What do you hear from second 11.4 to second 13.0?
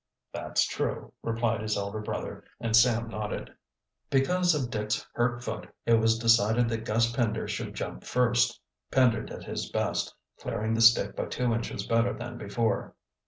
inches better than before.